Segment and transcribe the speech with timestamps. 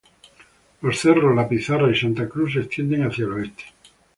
[0.81, 3.65] Los cerros La Pizarra y Santa Cruz se extienden hacia el oeste.